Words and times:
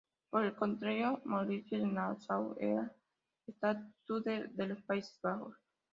Por 0.31 0.45
el 0.45 0.55
contrario, 0.55 1.21
Mauricio 1.25 1.77
de 1.77 1.85
Nassau 1.85 2.55
era 2.59 2.91
estatúder 3.45 4.49
de 4.49 4.67
los 4.69 4.81
Países 4.81 5.19
Bajos. 5.21 5.55